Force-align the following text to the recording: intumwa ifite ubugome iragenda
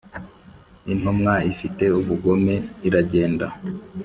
intumwa 0.91 1.33
ifite 1.51 1.83
ubugome 1.99 2.55
iragenda 2.87 3.45